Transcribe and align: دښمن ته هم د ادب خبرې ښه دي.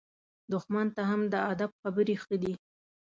دښمن 0.51 0.87
ته 0.95 1.01
هم 1.09 1.21
د 1.33 1.35
ادب 1.51 1.71
خبرې 1.81 2.15
ښه 2.23 2.35
دي. 2.43 2.53